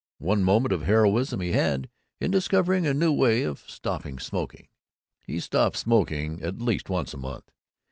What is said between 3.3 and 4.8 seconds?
of stopping smoking.